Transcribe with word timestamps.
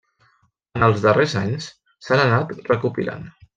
En 0.79 0.85
els 0.87 1.03
darrers 1.03 1.35
anys 1.43 1.69
s'han 2.07 2.25
anat 2.25 2.57
recopilant. 2.73 3.33